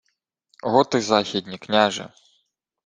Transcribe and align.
—Готи 0.63 1.01
західні, 1.01 1.57
княже. 1.57 2.13